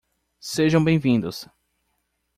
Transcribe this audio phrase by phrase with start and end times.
[0.39, 1.47] Sejam bem-vindos!